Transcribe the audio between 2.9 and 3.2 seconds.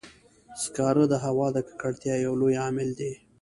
دی.